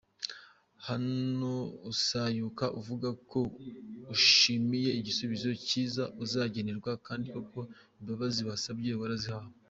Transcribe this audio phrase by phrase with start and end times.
[0.87, 1.53] Hano
[1.91, 3.39] usayuka uvuga ko
[4.15, 7.59] “ushimiye igisubizo cyiza uzagenerwa” kandi koko
[7.99, 9.51] imbabazi wasabye warazihawe.